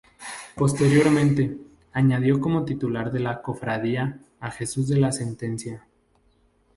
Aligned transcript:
Posteriormente 0.55 1.57
añadió 1.93 2.41
como 2.41 2.65
titular 2.65 3.11
de 3.11 3.19
la 3.19 3.43
cofradía 3.43 4.19
a 4.39 4.49
Jesús 4.49 4.87
de 4.87 4.97
la 4.99 5.11
Sentencia. 5.11 5.85